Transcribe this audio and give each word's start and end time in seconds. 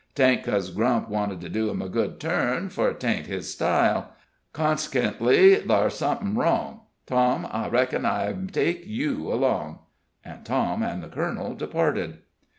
'Taint 0.15 0.41
'cos 0.43 0.71
Grump 0.71 1.09
wanted 1.09 1.39
to 1.41 1.47
do 1.47 1.69
him 1.69 1.79
a 1.79 1.87
good 1.87 2.19
turn, 2.19 2.69
fur 2.69 2.91
'tain't 2.91 3.27
his 3.27 3.51
style. 3.53 4.09
Cons'kently, 4.51 5.57
thar's 5.67 5.99
sumthin' 5.99 6.35
wrong. 6.35 6.87
Tom, 7.05 7.47
I 7.51 7.67
reckon 7.69 8.03
I 8.03 8.33
take 8.51 8.81
you 8.87 9.31
along." 9.31 9.77
And 10.25 10.43
Tom 10.43 10.81
and 10.81 11.03
the 11.03 11.07
colonel 11.07 11.53
departed. 11.53 12.17